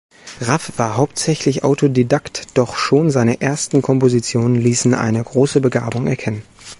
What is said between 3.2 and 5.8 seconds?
ersten Kompositionen ließen eine große